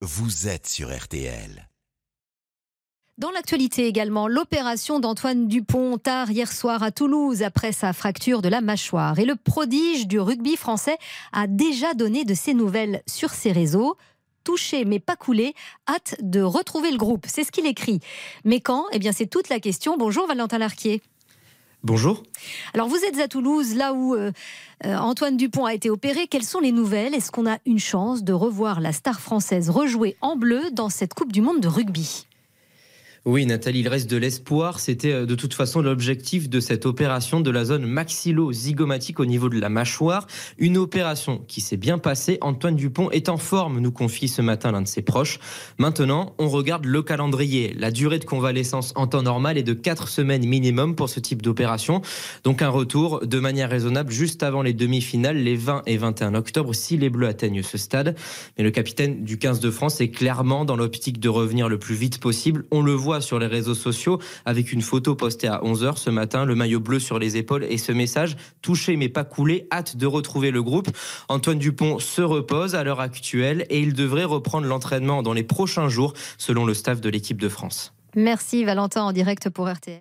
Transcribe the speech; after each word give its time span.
vous 0.00 0.46
êtes 0.46 0.68
sur 0.68 0.96
RTL. 0.96 1.68
Dans 3.16 3.32
l'actualité 3.32 3.88
également, 3.88 4.28
l'opération 4.28 5.00
d'Antoine 5.00 5.48
Dupont 5.48 5.98
tard 5.98 6.30
hier 6.30 6.52
soir 6.52 6.84
à 6.84 6.92
Toulouse 6.92 7.42
après 7.42 7.72
sa 7.72 7.92
fracture 7.92 8.40
de 8.40 8.48
la 8.48 8.60
mâchoire. 8.60 9.18
Et 9.18 9.24
le 9.24 9.34
prodige 9.34 10.06
du 10.06 10.20
rugby 10.20 10.54
français 10.54 10.98
a 11.32 11.48
déjà 11.48 11.94
donné 11.94 12.24
de 12.24 12.34
ses 12.34 12.54
nouvelles 12.54 13.02
sur 13.08 13.30
ses 13.30 13.50
réseaux 13.50 13.96
touché 14.44 14.84
mais 14.84 15.00
pas 15.00 15.16
coulé, 15.16 15.52
hâte 15.88 16.14
de 16.22 16.40
retrouver 16.40 16.92
le 16.92 16.96
groupe. 16.96 17.26
C'est 17.28 17.44
ce 17.44 17.50
qu'il 17.50 17.66
écrit. 17.66 18.00
Mais 18.44 18.60
quand? 18.60 18.84
Eh 18.92 18.98
bien, 18.98 19.12
c'est 19.12 19.26
toute 19.26 19.48
la 19.48 19.58
question. 19.58 19.98
Bonjour 19.98 20.26
Valentin 20.28 20.58
Larquier. 20.58 21.02
Bonjour. 21.84 22.22
Alors 22.74 22.88
vous 22.88 23.04
êtes 23.04 23.18
à 23.20 23.28
Toulouse, 23.28 23.74
là 23.74 23.92
où 23.92 24.14
euh, 24.14 24.32
euh, 24.84 24.96
Antoine 24.96 25.36
Dupont 25.36 25.64
a 25.64 25.74
été 25.74 25.90
opéré. 25.90 26.26
Quelles 26.26 26.44
sont 26.44 26.60
les 26.60 26.72
nouvelles? 26.72 27.14
Est-ce 27.14 27.30
qu'on 27.30 27.48
a 27.48 27.58
une 27.66 27.78
chance 27.78 28.24
de 28.24 28.32
revoir 28.32 28.80
la 28.80 28.92
star 28.92 29.20
française 29.20 29.70
rejouer 29.70 30.16
en 30.20 30.36
bleu 30.36 30.70
dans 30.72 30.88
cette 30.88 31.14
Coupe 31.14 31.32
du 31.32 31.40
Monde 31.40 31.60
de 31.60 31.68
rugby? 31.68 32.27
Oui, 33.28 33.44
Nathalie, 33.44 33.80
il 33.80 33.88
reste 33.88 34.08
de 34.08 34.16
l'espoir. 34.16 34.80
C'était 34.80 35.12
euh, 35.12 35.26
de 35.26 35.34
toute 35.34 35.52
façon 35.52 35.82
l'objectif 35.82 36.48
de 36.48 36.60
cette 36.60 36.86
opération 36.86 37.42
de 37.42 37.50
la 37.50 37.66
zone 37.66 37.84
maxillo-zygomatique 37.84 39.20
au 39.20 39.26
niveau 39.26 39.50
de 39.50 39.60
la 39.60 39.68
mâchoire. 39.68 40.26
Une 40.56 40.78
opération 40.78 41.44
qui 41.46 41.60
s'est 41.60 41.76
bien 41.76 41.98
passée. 41.98 42.38
Antoine 42.40 42.74
Dupont 42.74 43.10
est 43.10 43.28
en 43.28 43.36
forme, 43.36 43.80
nous 43.80 43.92
confie 43.92 44.28
ce 44.28 44.40
matin 44.40 44.72
l'un 44.72 44.80
de 44.80 44.88
ses 44.88 45.02
proches. 45.02 45.40
Maintenant, 45.76 46.34
on 46.38 46.48
regarde 46.48 46.86
le 46.86 47.02
calendrier. 47.02 47.74
La 47.74 47.90
durée 47.90 48.18
de 48.18 48.24
convalescence 48.24 48.94
en 48.96 49.06
temps 49.06 49.20
normal 49.20 49.58
est 49.58 49.62
de 49.62 49.74
4 49.74 50.08
semaines 50.08 50.46
minimum 50.46 50.96
pour 50.96 51.10
ce 51.10 51.20
type 51.20 51.42
d'opération. 51.42 52.00
Donc 52.44 52.62
un 52.62 52.70
retour 52.70 53.26
de 53.26 53.38
manière 53.38 53.68
raisonnable 53.68 54.10
juste 54.10 54.42
avant 54.42 54.62
les 54.62 54.72
demi-finales, 54.72 55.36
les 55.36 55.56
20 55.56 55.82
et 55.84 55.98
21 55.98 56.34
octobre, 56.34 56.74
si 56.74 56.96
les 56.96 57.10
Bleus 57.10 57.28
atteignent 57.28 57.62
ce 57.62 57.76
stade. 57.76 58.16
Mais 58.56 58.64
le 58.64 58.70
capitaine 58.70 59.22
du 59.22 59.36
15 59.36 59.60
de 59.60 59.70
France 59.70 60.00
est 60.00 60.08
clairement 60.08 60.64
dans 60.64 60.76
l'optique 60.76 61.20
de 61.20 61.28
revenir 61.28 61.68
le 61.68 61.78
plus 61.78 61.94
vite 61.94 62.20
possible. 62.20 62.64
On 62.70 62.80
le 62.80 62.92
voit 62.92 63.17
sur 63.20 63.38
les 63.38 63.46
réseaux 63.46 63.74
sociaux 63.74 64.18
avec 64.44 64.72
une 64.72 64.82
photo 64.82 65.14
postée 65.14 65.48
à 65.48 65.60
11h 65.60 65.96
ce 65.96 66.10
matin, 66.10 66.44
le 66.44 66.54
maillot 66.54 66.80
bleu 66.80 66.98
sur 66.98 67.18
les 67.18 67.36
épaules 67.36 67.64
et 67.64 67.78
ce 67.78 67.92
message 67.92 68.36
touché 68.62 68.96
mais 68.96 69.08
pas 69.08 69.24
coulé, 69.24 69.66
hâte 69.72 69.96
de 69.96 70.06
retrouver 70.06 70.50
le 70.50 70.62
groupe. 70.62 70.88
Antoine 71.28 71.58
Dupont 71.58 71.98
se 71.98 72.22
repose 72.22 72.74
à 72.74 72.84
l'heure 72.84 73.00
actuelle 73.00 73.66
et 73.70 73.80
il 73.80 73.92
devrait 73.92 74.24
reprendre 74.24 74.66
l'entraînement 74.66 75.22
dans 75.22 75.32
les 75.32 75.42
prochains 75.42 75.88
jours 75.88 76.14
selon 76.36 76.64
le 76.64 76.74
staff 76.74 77.00
de 77.00 77.08
l'équipe 77.08 77.40
de 77.40 77.48
France. 77.48 77.94
Merci 78.14 78.64
Valentin 78.64 79.02
en 79.02 79.12
direct 79.12 79.50
pour 79.50 79.70
RTL. 79.70 80.00